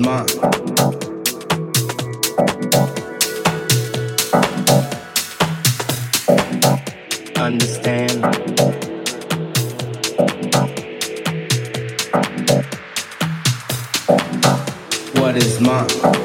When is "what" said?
15.18-15.36